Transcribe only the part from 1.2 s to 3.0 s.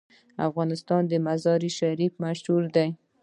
مزارشریف لپاره مشهور دی.